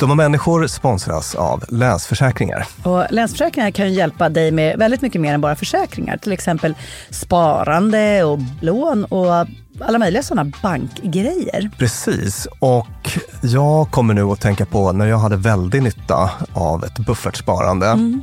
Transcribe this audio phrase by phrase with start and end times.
[0.00, 2.66] Dumma människor sponsras av Länsförsäkringar.
[2.82, 6.16] Och Länsförsäkringar kan ju hjälpa dig med väldigt mycket mer än bara försäkringar.
[6.16, 6.74] Till exempel
[7.10, 9.46] sparande och lån och
[9.80, 11.70] alla möjliga sådana bankgrejer.
[11.78, 16.98] Precis, och jag kommer nu att tänka på när jag hade väldigt nytta av ett
[16.98, 17.86] buffertsparande.
[17.86, 18.22] Mm.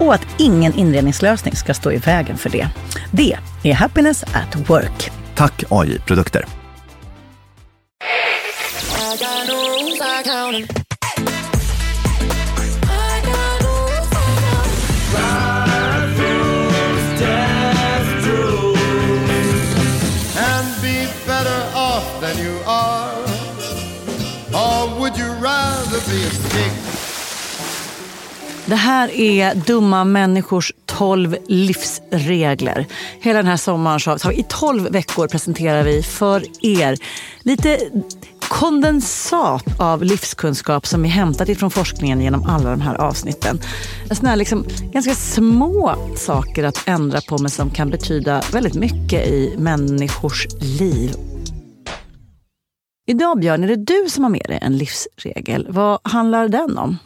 [0.00, 2.68] och att ingen inredningslösning ska stå i vägen för det.
[3.10, 5.10] Det är Happiness at Work.
[5.34, 6.44] Tack AI Produkter.
[20.36, 23.14] and be better off than you are?
[24.52, 26.83] Or would you rather be a stick?
[28.66, 32.86] Det här är Dumma människors 12 livsregler.
[33.20, 36.96] Hela den här sommaren så har vi, i 12 veckor presenterar vi för er
[37.42, 37.78] lite
[38.48, 43.60] kondensat av livskunskap som vi hämtat ifrån forskningen genom alla de här avsnitten.
[44.10, 49.26] Såna här liksom ganska små saker att ändra på men som kan betyda väldigt mycket
[49.26, 51.33] i människors liv.
[53.06, 55.66] Idag Björn, är det du som har med dig en livsregel.
[55.70, 56.98] Vad handlar den om?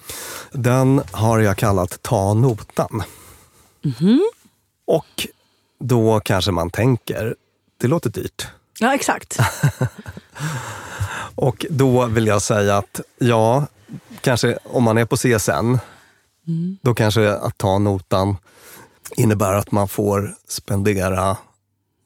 [0.52, 3.02] Den har jag kallat Ta notan.
[4.86, 5.26] Och
[5.80, 7.34] då kanske man tänker,
[7.80, 8.46] det låter dyrt.
[8.80, 9.38] Ja, exakt.
[11.34, 13.66] Och då vill jag säga att ja,
[14.20, 15.78] kanske om man är på CSN,
[16.82, 18.36] då kanske att ta notan
[19.16, 21.36] innebär att man får spendera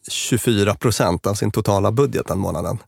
[0.08, 2.78] 24 procent av sin totala budget den månaden.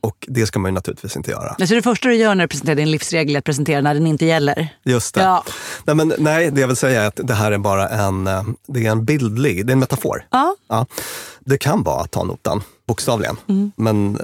[0.00, 1.66] Och det ska man ju naturligtvis inte göra.
[1.66, 4.06] Så det första du gör när du presenterar din livsregel är att presentera när den
[4.06, 4.68] inte gäller?
[4.82, 5.20] Just det.
[5.20, 5.44] Ja.
[5.84, 8.44] Nej, men, nej, det jag vill säga är att det här är bara en, eh,
[8.66, 10.26] det är en bildlig, det är en metafor.
[10.30, 10.56] Ja.
[10.68, 10.86] Ja.
[11.40, 13.36] Det kan vara att ta notan, bokstavligen.
[13.76, 14.18] Men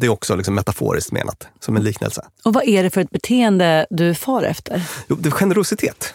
[0.00, 2.24] det är också liksom metaforiskt menat, som en liknelse.
[2.44, 4.82] Och vad är det för ett beteende du far efter?
[5.08, 6.14] Jo, det är generositet.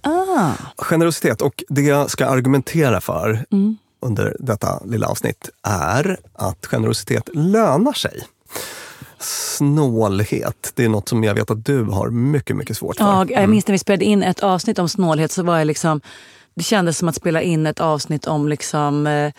[0.00, 0.50] Ah.
[0.76, 3.44] Generositet och det jag ska argumentera för
[4.04, 8.22] under detta lilla avsnitt är att generositet lönar sig.
[9.18, 13.04] Snålhet, det är något som jag vet att du har mycket, mycket svårt för.
[13.04, 16.00] Ja, jag minns när vi spelade in ett avsnitt om snålhet så var jag liksom
[16.54, 19.32] det kändes som att spela in ett avsnitt om liksom, eh,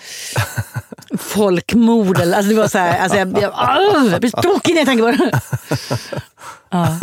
[1.17, 2.19] folkmord.
[2.19, 4.87] Eller, alltså det var så här, alltså jag, jag, ah, jag blir tråkig när jag
[4.87, 5.41] tänker på det.
[6.69, 6.99] Ja,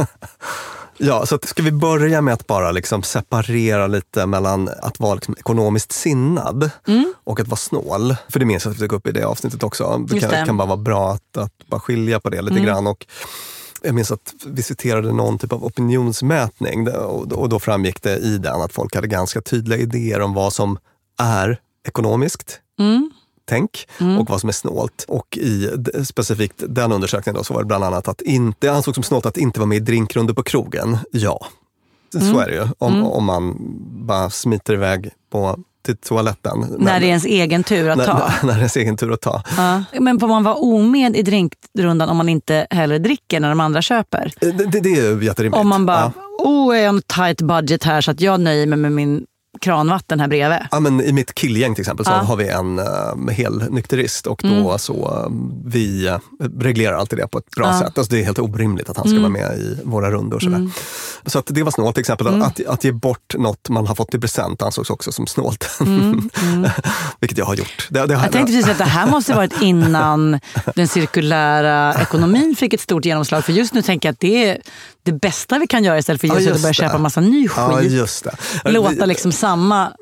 [1.25, 5.35] så att, ska vi börja med att bara liksom separera lite mellan att vara liksom
[5.39, 6.71] ekonomiskt sinnad
[7.25, 8.17] och att vara snål.
[8.29, 10.05] För det minns jag att vi tog upp i det avsnittet också.
[10.09, 10.45] Det kan, det.
[10.47, 12.87] kan bara vara bra att, att bara skilja på det lite grann.
[12.87, 13.07] Och
[13.83, 18.61] jag minns att vi citerade någon typ av opinionsmätning och, då framgick det i den
[18.61, 20.79] att folk hade ganska tydliga idéer om vad som
[21.19, 22.61] är ekonomiskt
[23.44, 23.89] tänk
[24.21, 25.05] och vad som är snålt.
[25.09, 25.69] Och i
[26.05, 29.27] specifikt den undersökningen då, så var det bland annat att inte, det ansågs som snålt
[29.27, 30.99] att inte vara med i drinkrunder på krogen.
[31.11, 31.47] Ja,
[32.12, 32.67] så är det ju.
[32.79, 33.56] Om, om man
[34.06, 36.67] bara smiter iväg på, till toaletten.
[36.79, 38.19] När det är ens egen tur att när, ta.
[38.19, 39.43] när, när det är ens egen tur att ta.
[39.56, 39.85] Ja.
[40.00, 43.83] Men får man vara omed i drinkrundan om man inte heller dricker när de andra
[43.83, 44.33] köper?
[44.41, 45.61] Det, det, det är ju jätterimligt.
[45.61, 46.44] Om man bara, Ja.
[46.44, 49.27] oh jag har en tight budget här så att jag nöjer mig med min
[49.61, 50.59] kranvatten här bredvid.
[50.71, 52.17] Ja, men I mitt killgäng till exempel så Ja.
[52.17, 55.33] har vi en uh, hel nykterist och då så uh,
[55.65, 56.19] vi uh,
[56.59, 57.99] reglerar alltid det på ett bra sätt.
[57.99, 60.41] Alltså, det är helt orimligt att han ska vara med i våra rundor.
[60.41, 60.71] Sådär.
[61.27, 62.43] Så att det var snålt till exempel.
[62.43, 65.71] Att, att ge bort något man har fått i present ansågs också som snålt.
[67.21, 67.89] Vilket jag har gjort.
[67.91, 70.41] Det, det har, Jag tänkte precis att det här måste varit innan
[70.75, 73.45] den cirkulära ekonomin fick ett stort genomslag.
[73.45, 74.59] För just nu tänker jag att det
[75.05, 77.73] det bästa vi kan göra istället för Ja, att just börja köpa massa ny Ja,
[77.79, 78.25] skit.
[78.65, 78.71] det.
[78.71, 79.93] Låta liksom samma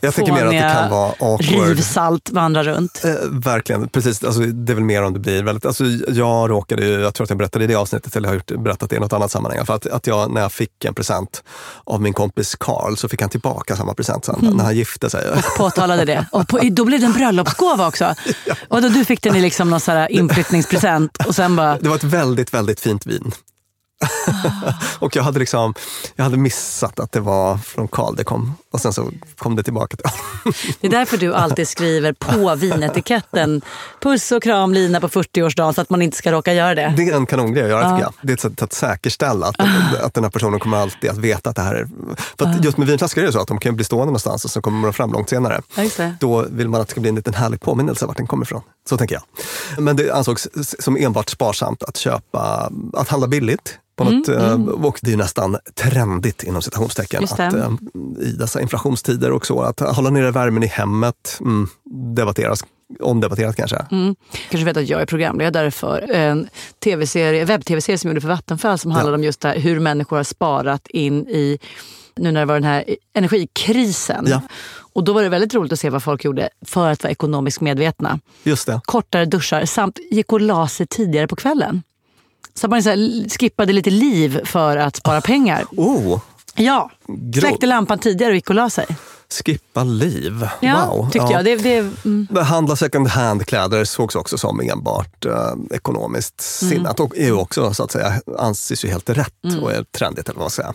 [0.00, 1.68] Jag tänker mer att det kan vara awkward.
[1.68, 3.04] rivsalt vandra runt.
[3.04, 4.24] Eh, verkligen, precis.
[4.24, 5.66] Alltså, det är väl mer om det blir väldigt...
[5.66, 8.50] Alltså, jag råkade ju, jag tror att jag berättade i det avsnittet, eller har gjort,
[8.64, 11.42] berättat det i något annat sammanhang, för att, att jag när jag fick en present
[11.84, 15.24] av min kompis Karl så fick han tillbaka samma present sen när han gifte sig.
[15.56, 16.26] Påtalade det.
[16.32, 18.14] Och på, då blev det en bröllopsgåva också.
[18.68, 21.78] Och då du fick den i liksom någon så inflyttningspresent och sen bara...
[21.78, 23.32] Det var ett väldigt, väldigt fint vin.
[24.98, 25.74] och jag hade, liksom,
[26.16, 28.54] jag hade missat att det var från Karl det kom.
[28.70, 29.96] Och sen så kom det tillbaka.
[29.96, 30.06] Till.
[30.80, 33.62] Det är därför du alltid skriver på vinetiketten
[34.00, 36.94] puss och kram Lina på 40-årsdagen så att man inte ska råka göra det.
[36.96, 38.12] Det är en kanongrej att göra tycker jag.
[38.22, 39.60] Det är ett sätt att säkerställa att,
[40.02, 41.88] att den här personen kommer alltid att veta att det här är...
[42.38, 44.50] För att just med vinflaskor är det så att de kan bli stående någonstans och
[44.50, 45.62] så kommer de fram långt senare.
[45.74, 46.10] Ja.
[46.20, 48.62] Då vill man att det ska bli en liten härlig påminnelse vart den kommer ifrån.
[48.88, 49.22] Så tänker jag.
[49.78, 50.48] Men det ansågs
[50.78, 53.78] som enbart sparsamt att köpa, att handla billigt.
[53.96, 57.70] På något, eh, Och det är nästan trendigt inom citationstecken att, eh,
[58.20, 59.60] i dessa inflationstider och så.
[59.62, 61.68] Att hålla nere värmen i hemmet mm,
[62.14, 62.64] debatteras,
[63.00, 63.86] omdebatterat kanske.
[64.50, 66.48] kanske vet att jag är programledare för en
[66.84, 70.16] TV-serie, webb-tv-serie som jag gjorde för Vattenfall som handlade om just det här, hur människor
[70.16, 71.58] har sparat in i,
[72.16, 74.24] nu när det var den här energikrisen.
[74.28, 74.40] Ja.
[74.94, 77.60] Och då var det väldigt roligt att se vad folk gjorde för att vara ekonomiskt
[77.60, 78.20] medvetna.
[78.42, 78.80] Just det.
[78.84, 81.82] Kortare duschar samt gick och la sig tidigare på kvällen.
[82.54, 85.64] Så att man så här skippade lite liv för att spara pengar.
[85.76, 86.20] Oh,
[86.56, 88.86] Ja, Grå- släckte lampan tidigare och gick och la sig.
[89.44, 90.48] skippa liv.
[90.60, 91.10] Ja, wow.
[91.10, 91.32] tyckte Ja.
[91.32, 91.44] jag.
[91.44, 92.28] Det, det, mm.
[92.36, 96.74] Handla second hand-kläder sågs också som enbart eh, ekonomiskt Mm.
[96.74, 100.38] sinnat och är också så att säga anses ju helt rätt och är trendigt eller
[100.38, 100.74] vad man ska säga.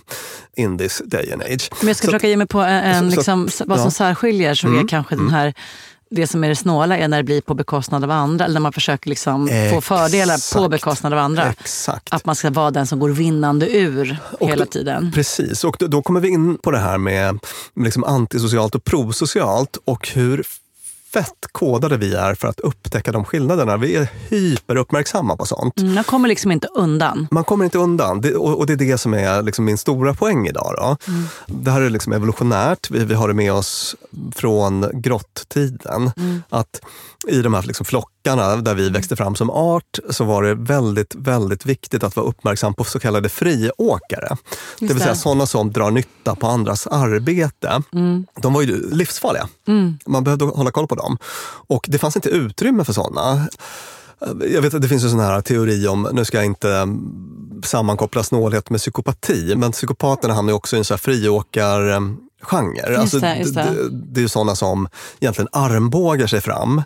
[0.56, 1.70] In this day and age.
[1.80, 3.86] Men jag ska Så- försöka ge mig på en, en så- liksom, så- vad som
[3.88, 3.92] ja.
[3.92, 5.54] särskiljer så Mm, är kanske den här
[6.12, 8.46] det som är det snåla är när det blir på bekostnad av andra.
[8.46, 11.50] Eller när man försöker liksom få fördelar på bekostnad av andra.
[11.60, 12.14] Exakt.
[12.14, 15.12] Att man ska vara den som går vinnande ur Och hela då- tiden.
[15.16, 17.40] Precis, och då, då kommer vi in på det här med
[17.84, 20.44] liksom antisocialt och prosocialt och hur
[21.14, 23.78] fett kodade vi är för att upptäcka de skillnaderna.
[23.78, 25.80] Vi är hyperuppmärksamma på sånt.
[25.80, 27.28] Mm, jag kommer liksom inte undan.
[27.32, 30.14] Man kommer inte undan det, och, och det är det som är liksom min stora
[30.14, 30.74] poäng idag.
[30.78, 30.98] Då.
[31.48, 33.96] Det här är liksom evolutionärt, vi, vi har det med oss
[34.36, 36.12] från grottiden.
[36.50, 36.82] Att
[37.28, 37.86] i de här liksom
[38.24, 42.28] backarna där vi växte fram som art så var det väldigt, väldigt viktigt att vara
[42.28, 44.38] uppmärksam på så kallade friåkare.
[44.80, 47.82] det vill säga sådana som drar nytta på andras arbete.
[48.42, 49.48] De var ju livsfarliga.
[50.06, 51.18] Man behövde hålla koll på dem.
[51.68, 53.48] Och det fanns inte utrymme för sådana.
[54.54, 57.62] Jag vet att det finns en sån här teori om, nu ska jag inte mm,
[57.64, 63.00] sammankoppla snålhet med psykopati, men psykopaterna hamnar ju också i en sån här friåkargenre.
[63.00, 63.62] Alltså, det, just det.
[63.62, 64.88] det, det är ju sådana som
[65.20, 66.82] egentligen armbågar sig fram.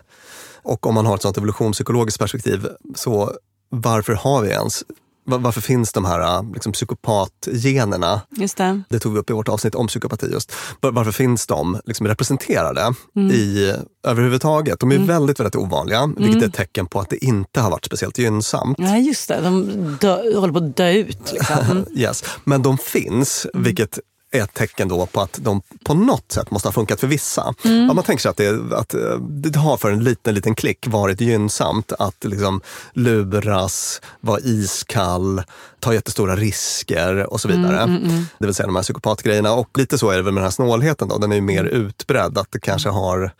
[0.64, 3.32] Och om man har ett sånt evolutionspsykologiskt perspektiv, så
[3.68, 4.84] varför har vi ens
[5.26, 8.20] var- varför finns de här liksom, psykopatgenerna?
[8.36, 8.82] Just det.
[8.88, 10.52] Det tog vi upp i vårt avsnitt om psykopati just.
[10.80, 13.30] Var- Varför finns de liksom representerade Mm.
[13.32, 13.74] i,
[14.06, 14.80] överhuvudtaget?
[14.80, 17.84] De är väldigt, väldigt ovanliga, vilket är ett tecken på att det inte har varit
[17.84, 18.76] speciellt gynnsamt.
[18.78, 19.40] Ja, just det.
[19.40, 21.32] De dö, håller på att dö ut.
[21.32, 21.56] Liksom.
[21.70, 21.84] Mm.
[21.96, 22.24] Yes.
[22.44, 23.98] Men de finns, vilket
[24.34, 27.54] är ett tecken då på att de på något sätt måste ha funkat för vissa.
[27.64, 27.86] Mm.
[27.86, 30.86] Ja, man tänker sig att, det, att eh, det har för en liten, liten klick
[30.86, 32.60] varit gynnsamt att liksom
[32.92, 35.42] luras, vara iskall,
[35.80, 38.00] ta jättestora risker och så Mm, vidare.
[38.38, 39.52] Det vill säga de här psykopatgrejerna.
[39.52, 41.08] Och lite så är det väl med den här snålheten.
[41.08, 41.18] Då.
[41.18, 41.72] Den är ju mer Mm.
[41.86, 43.30] utbredd, att det kanske har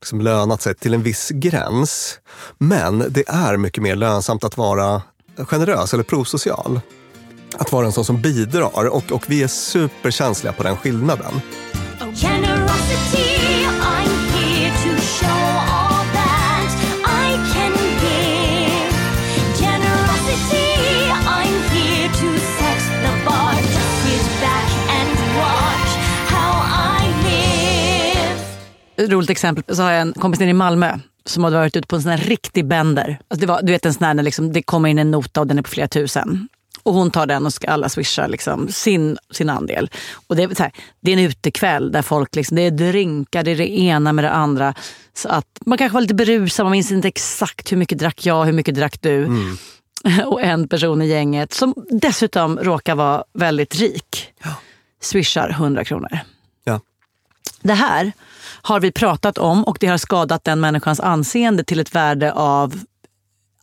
[0.00, 2.18] liksom lönat sig till en viss gräns.
[2.58, 5.02] Men det är mycket mer lönsamt att vara
[5.38, 6.80] generös eller prosocial.
[7.58, 11.40] Att vara en sån som bidrar och, och vi är superkänsliga på den skillnaden.
[12.00, 12.74] I live.
[29.14, 31.96] roligt exempel så har jag en kompis nere i Malmö som hade varit ute på
[31.96, 33.18] en sån här riktig bender.
[33.28, 35.40] Alltså det var, du vet en sån här när liksom, det kommer in en nota
[35.40, 36.48] och den är på flera tusen.
[36.84, 39.90] Och hon tar den och ska alla swisha liksom, sin, sin andel.
[40.26, 43.50] Och det, är här, det är en utekväll där folk, liksom, det är drinkar, det
[43.50, 44.74] är det ena med det andra.
[45.14, 48.44] Så att man kanske var lite berusad, man minns inte exakt hur mycket drack jag,
[48.44, 49.28] hur mycket drack du.
[50.26, 54.32] Och en person i gänget som dessutom råkar vara väldigt rik.
[55.00, 56.18] Swishar 100 kronor.
[56.64, 56.80] Ja.
[57.62, 58.12] Det här
[58.62, 62.80] har vi pratat om och det har skadat den människans anseende till ett värde av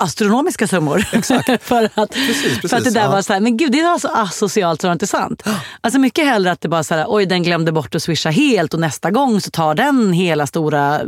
[0.01, 1.05] astronomiska summor.
[1.13, 1.63] Exakt.
[1.63, 3.11] för, att, precis, för att det där ja.
[3.11, 5.43] var så här, men gud det var så asocialt så det inte sant.
[5.81, 8.73] Alltså mycket hellre att det bara så här, oj den glömde bort att swisha helt
[8.73, 11.01] och nästa gång så tar den hela stora.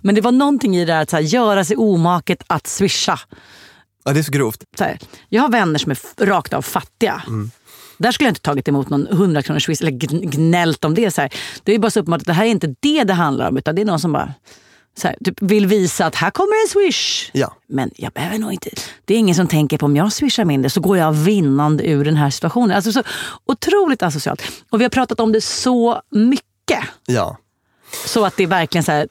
[0.00, 3.20] Men det var någonting i det där att så här, göra sig omaket att swisha.
[4.04, 4.64] ja, det är så grovt.
[4.78, 4.98] Så här,
[5.28, 7.22] jag har vänner som är rakt av fattiga.
[7.98, 11.10] Där skulle jag inte tagit emot någon 100 kronors swish eller gn- gnällt om det.
[11.10, 11.32] Så här.
[11.64, 13.56] Det är bara så uppenbart att det här är inte det det handlar om.
[13.56, 14.34] Utan det är någon som bara
[14.98, 17.30] så här, typ vill visa att här kommer en swish.
[17.32, 17.56] Ja.
[17.68, 18.70] Men jag behöver nog inte.
[19.04, 22.04] Det är ingen som tänker på om jag swishar mindre så går jag vinnande ur
[22.04, 22.76] den här situationen.
[22.76, 23.02] Alltså så
[23.46, 24.42] otroligt asocialt.
[24.70, 26.80] Och vi har pratat om det så mycket.
[27.06, 27.36] Ja.
[28.06, 29.08] Så att det är verkligen så här.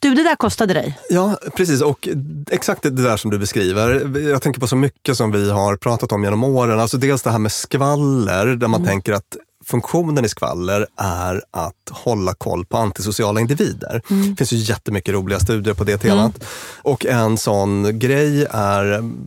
[0.00, 0.98] Du det där kostade dig.
[1.10, 1.82] Ja, precis.
[1.82, 2.08] Och
[2.50, 4.18] exakt det där som du beskriver.
[4.28, 6.80] Jag tänker på så mycket som vi har pratat om genom åren.
[6.80, 11.88] Alltså dels det här med skvaller, där man tänker att funktionen i skvaller är att
[11.90, 14.02] hålla koll på antisociala individer.
[14.08, 16.44] Det finns ju jättemycket roliga studier på det temat.
[16.82, 18.84] Och en sån grej är,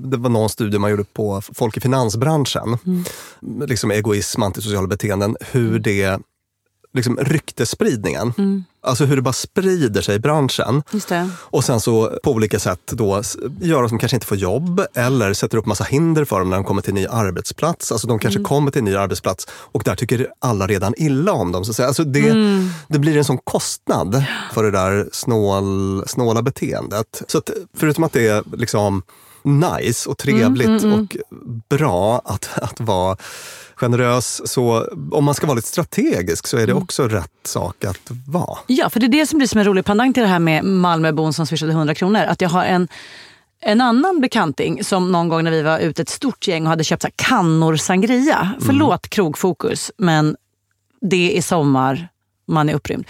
[0.10, 2.78] det var någon studie man gjorde på folk i finansbranschen.
[3.68, 6.20] Liksom egoism, antisociala beteenden, hur det
[6.96, 8.34] liksom ryktesspridningen.
[8.84, 10.84] Alltså hur det bara sprider sig i branschen.
[11.34, 13.22] Och sen så på olika sätt då
[13.62, 16.58] gör att de kanske inte får jobb eller sätter upp massa hinder för dem när
[16.58, 17.92] de kommer till en ny arbetsplats.
[17.92, 21.52] Alltså de kanske kommer till en ny arbetsplats och där tycker alla redan illa om
[21.52, 21.66] dem.
[21.66, 21.88] Så att säga.
[21.88, 22.34] Alltså det,
[22.88, 24.24] det blir en sån kostnad
[24.54, 27.24] för det där snål, snåla beteendet.
[27.28, 29.04] Så att förutom att det är liksom
[29.46, 31.18] nice och trevligt och
[31.70, 33.18] bra att, att vara
[33.76, 38.12] generös, så om man ska vara lite strategisk så är det också rätt sak att
[38.28, 38.60] vara.
[38.68, 40.64] Ja, för det är det som blir som en rolig pendang till det här med
[40.64, 42.20] Malmöbon som swishade 100 kronor.
[42.20, 42.88] Att jag har en,
[43.62, 46.84] en annan bekanting som någon gång när vi var ute ett stort gäng och hade
[46.84, 48.54] köpt så kannor sangria.
[48.60, 50.36] Förlåt krogfokus, men
[51.02, 52.08] det är sommar,
[52.48, 53.06] man är upprymd.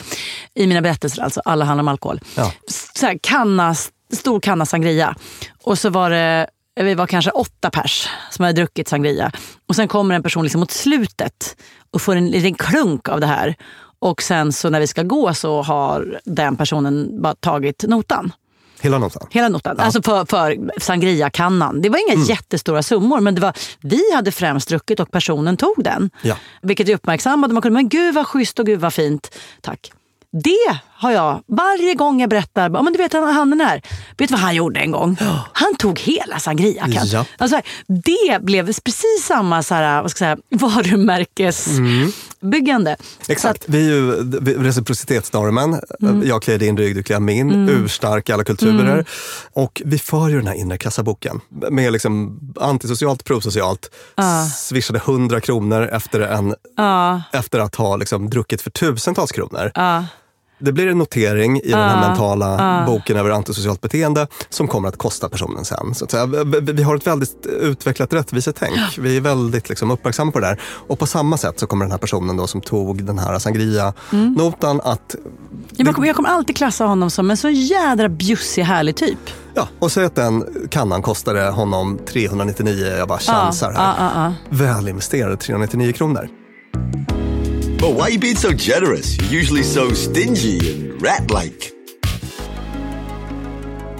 [0.53, 2.21] I mina berättelser alltså, alla handlar om alkohol.
[2.35, 2.53] Ja.
[2.67, 3.75] Så här, kanna,
[4.15, 5.15] stor kanna sangria.
[5.63, 6.47] Och så var det
[6.81, 9.31] vi var kanske åtta pers som hade druckit sangria.
[9.67, 11.55] Och sen kommer en person liksom mot slutet
[11.91, 13.55] och får en liten klunk av det här.
[13.99, 18.31] Och sen så när vi ska gå så har den personen bara tagit notan.
[18.81, 19.27] Hela notan.
[19.31, 19.79] Hela notan.
[19.79, 21.81] Alltså för, för sangria-kannan.
[21.81, 22.25] Det var inga Mm.
[22.25, 26.09] jättestora summor men det var, vi hade främst druckit och personen tog den.
[26.21, 26.35] Ja.
[26.61, 27.53] Vilket vi uppmärksammade.
[27.53, 29.35] Man kunde, men gud vad schysst och gud vad fint.
[29.61, 29.91] Tack.
[30.43, 33.81] Det har jag, varje gång jag berättar, men du vet han, den här,
[34.17, 35.17] vet du vad han gjorde en gång?
[35.53, 37.05] Han tog hela sangriakan.
[37.05, 37.25] Ja.
[37.37, 42.97] Alltså, det blev precis samma så här, vad ska jag säga, varumärkesbyggande.
[43.27, 43.63] Exakt.
[43.67, 44.11] Vi är ju
[44.63, 45.81] reciprocitetsnormen.
[46.23, 47.69] Jag kliar din rygg, du kliar min.
[47.69, 49.05] Urstark i alla kulturer.
[49.53, 51.41] Och vi för ju den här inre kassaboken.
[51.69, 53.91] Med liksom antisocialt, prosocialt.
[54.55, 56.55] Swishade 100 kronor efter, en,
[57.33, 59.71] efter att ha liksom druckit för tusentals kronor.
[60.59, 64.97] Det blir en notering i den här mentala boken över antisocialt beteende som kommer att
[64.97, 65.95] kosta personen sen.
[65.95, 66.25] Så att säga.
[66.25, 68.97] Vi- har ett väldigt utvecklat rättvisetänk.
[68.99, 70.61] Vi är väldigt liksom uppmärksamma på det där.
[70.87, 74.81] Och på samma sätt så kommer den här personen då som tog den här sangria-notan
[74.83, 75.15] att
[75.77, 79.19] Jag kommer, jag kommer alltid klassa honom som en så jädra bjussig, härlig typ.
[79.53, 83.83] Ja, och säg att den kannan kostade honom 399, jag bara chansar här.
[83.83, 84.33] ja, ja, ja.
[84.57, 86.29] Väl investerade 399 kronor.
[87.85, 89.17] But why you being so generous?
[89.17, 91.71] You're usually so stingy and rat-like.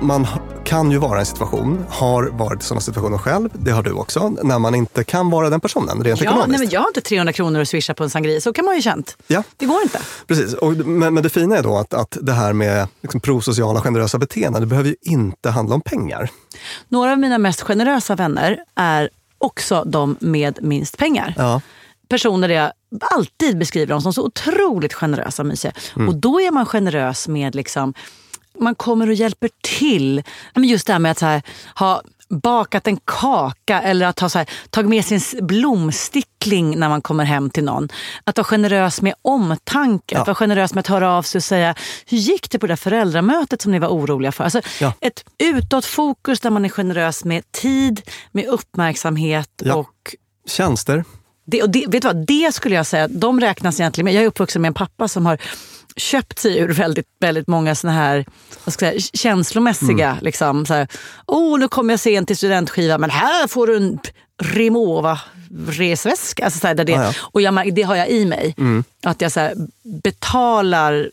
[0.02, 0.28] Man
[0.64, 3.92] kan ju vara i en situation, har varit i sådana situationer själv, det har du
[3.92, 6.50] också, när man inte kan vara den personen rent Ja, ekonomiskt.
[6.50, 8.76] nej, men jag har inte 300 kronor att swisha på en sangria, så kan man
[8.76, 9.18] ju känt.
[9.28, 9.44] Ja.
[9.58, 10.00] Det går inte.
[10.28, 13.82] Precis, och, men, men det fina är då att, att det här med liksom, prosociala
[13.82, 16.30] generösa beteenden, det behöver ju inte handla om pengar.
[16.90, 21.34] Några av mina mest generösa vänner är också de med minst pengar.
[21.38, 21.62] Ja.
[22.10, 25.74] Personer där jag alltid beskriver dem som så otroligt generösa och mysiga.
[25.96, 26.10] Mm.
[26.10, 27.94] Och då är man generös med liksom,
[28.60, 29.50] man kommer och hjälper
[29.80, 30.24] till.
[30.54, 31.42] Men Just det här med att här,
[31.76, 37.02] ha bakat en kaka eller att ha så här, tagit med sin blomstickling när man
[37.02, 37.90] kommer hem till någon.
[38.24, 41.76] Att vara generös med omtanke, att vara generös med att höra av sig och säga
[42.06, 44.44] hur gick det på det där föräldramötet som ni var oroliga för?
[44.44, 44.94] Alltså, Ja.
[45.02, 49.76] Ett utåtfokus där man är generös med tid, med uppmärksamhet Ja.
[49.76, 50.16] och
[50.48, 51.04] Tjänster.
[51.46, 54.14] Det, och det, vet du vad, det skulle jag säga, de räknas egentligen med.
[54.14, 55.38] Jag är uppvuxen med en pappa som har
[55.96, 58.26] köpt sig ur väldigt, väldigt många såna här
[58.64, 60.10] vad ska jag säga, känslomässiga...
[60.10, 60.24] Mm.
[60.24, 60.88] Liksom, så här,
[61.26, 64.00] oh, nu kommer jag sent till studentskiva men här får du en
[64.44, 65.20] Rimowa
[65.68, 66.46] resväska.
[66.46, 67.14] Alltså, så här, där det, Ja, ja.
[67.22, 68.56] Och jag, det har jag i mig.
[69.04, 69.54] Att jag så här,
[70.04, 71.10] betalar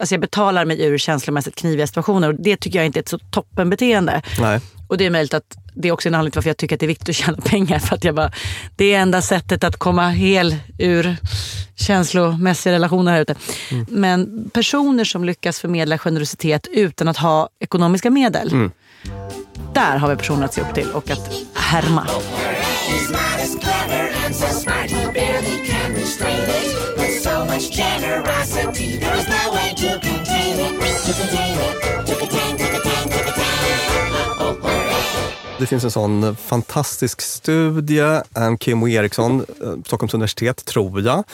[0.00, 3.08] Alltså jag betalar mig ur känslomässigt kniviga situationer och det tycker jag inte är ett
[3.08, 4.22] så toppenbeteende.
[4.40, 4.60] Nej.
[4.88, 6.80] Och det är möjligt att det är också en anledning till varför jag tycker att
[6.80, 7.78] det är viktigt att tjäna pengar.
[7.78, 8.32] För att jag bara,
[8.76, 11.16] det är enda sättet att komma hel ur
[11.76, 13.34] känslomässiga relationer här ute.
[13.88, 18.70] Men personer som lyckas förmedla generositet utan att ha ekonomiska medel.
[19.74, 22.06] Där har vi personer att se upp till och att härma.
[22.88, 23.38] He's
[35.58, 38.20] Det finns en sån fantastisk studie,
[38.60, 38.88] Kim.
[38.88, 41.24] Eriksson, eh, Stockholms universitet, tror jag,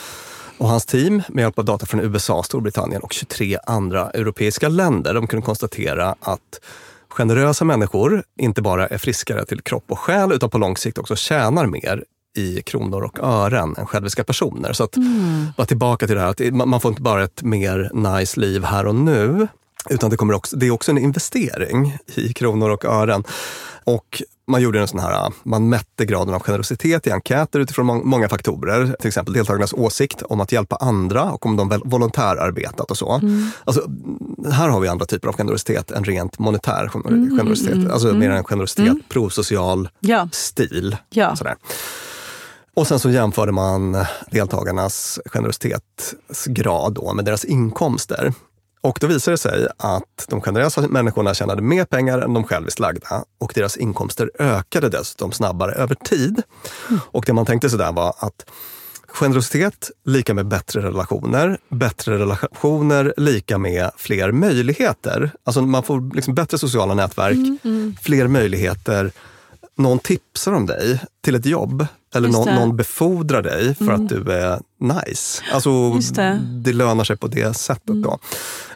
[0.57, 5.13] och hans team med hjälp av data från USA, Storbritannien och 23 andra europeiska länder.
[5.13, 6.59] De kunde konstatera att
[7.09, 11.15] generösa människor inte bara är friskare till kropp och själ utan på lång sikt också
[11.15, 12.03] tjänar mer
[12.37, 14.73] i kronor och ören än själviska personer.
[14.73, 14.97] Så att
[15.57, 18.87] vara tillbaka till det här att man får inte bara ett mer nice liv här
[18.87, 19.47] och nu,
[19.89, 23.23] utan det, kommer också, det är också en investering i kronor och ören.
[23.85, 28.03] Och man gjorde en sån här, man mätte graden av generositet i enkäter utifrån må-
[28.03, 28.95] många faktorer.
[28.99, 33.21] Till exempel deltagarnas åsikt om att hjälpa andra och om de väl- volontärarbetat och så.
[33.63, 33.89] Alltså,
[34.51, 37.91] här har vi andra typer av generositet än rent monetär gener- generositet.
[37.91, 40.29] Alltså mer en generositet, prosocial Ja.
[40.31, 40.97] stil.
[41.09, 41.35] Ja.
[41.35, 41.55] Sådär.
[42.75, 43.97] Och sen så jämförde man
[44.31, 48.33] deltagarnas generositetsgrad då med deras inkomster.
[48.85, 52.79] Och då visade det sig att de generösa människorna tjänade mer pengar än de själviskt
[52.79, 56.41] lagda och deras inkomster ökade dessutom snabbare över tid.
[57.11, 58.45] Och det man tänkte sig där var att
[59.07, 65.31] generositet lika med bättre relationer, bättre relationer lika med fler möjligheter.
[65.43, 67.61] Alltså man får liksom bättre sociala nätverk,
[68.01, 69.11] fler möjligheter.
[69.77, 72.47] Någon tipsar om dig till ett jobb eller någon.
[72.47, 72.59] Mm.
[72.59, 75.43] någon befordrar dig för att du är nice.
[75.53, 76.39] Alltså, det.
[76.63, 78.03] det lönar sig på det sättet.
[78.03, 78.19] Då.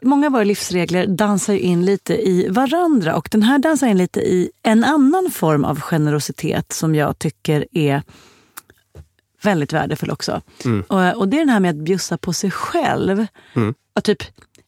[0.02, 4.20] Många av våra livsregler dansar in lite i varandra och den här dansar in lite
[4.20, 8.04] i en annan form av generositet som jag tycker är
[9.42, 10.42] väldigt värdefull också.
[10.88, 13.26] Och, och det är den här med att bjussa på sig själv.
[13.94, 14.24] Att typ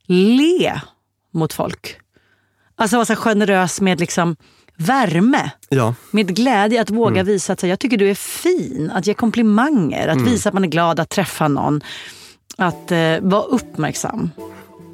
[0.05, 0.81] le
[1.31, 1.97] mot folk.
[2.75, 4.35] Alltså vara så generös med liksom
[4.85, 5.51] värme.
[5.69, 8.91] Ja, Med glädje, att våga visa att jag tycker du är fin.
[8.93, 11.81] Att ge komplimanger, att visa att man är glad att träffa någon.
[12.57, 14.29] Att eh, vara uppmärksam.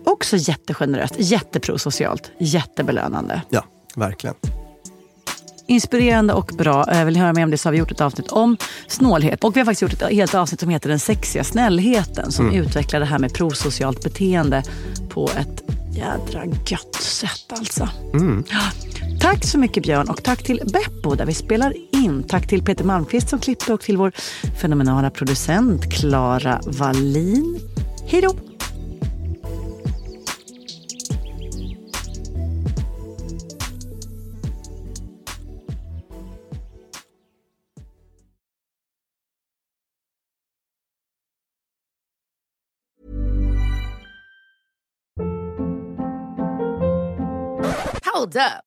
[0.05, 3.41] Också jättegeneröst, jätteprosocialt, jättebelönande.
[3.49, 3.63] ja
[3.95, 4.35] verkligen.
[5.67, 6.91] inspirerande och bra.
[6.91, 9.43] Eh, Vill ni höra mer om det så har vi gjort ett avsnitt om snålhet.
[9.43, 12.99] Och vi har faktiskt gjort ett helt avsnitt som heter Den sexiga snällheten som utvecklar
[12.99, 14.63] det här med prosocialt beteende
[15.09, 15.63] på ett
[15.95, 17.89] jädra gött sätt alltså.
[18.49, 18.59] Ja.
[19.19, 22.23] Tack så mycket Björn och tack till Beppo där vi spelar in.
[22.23, 24.11] Tack till Peter Malmqvist som klippte och till vår
[24.61, 27.59] fenomenala producent Klara Wallin.
[28.07, 28.35] Hej då!
[48.13, 48.66] Hold up.